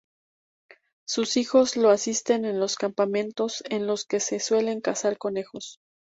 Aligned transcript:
Sus 1.07 1.37
hijos 1.37 1.77
lo 1.77 1.91
asisten 1.91 2.45
en 2.45 2.59
los 2.59 2.75
campamentos, 2.75 3.63
en 3.69 3.85
los 3.85 4.03
que 4.05 4.19
se 4.19 4.39
suelen 4.39 4.81
cazar 4.81 5.19
conejos. 5.19 5.79